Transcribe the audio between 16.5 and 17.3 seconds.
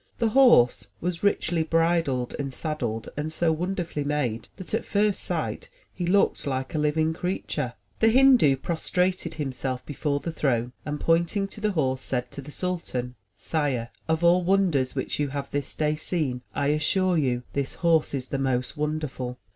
I assure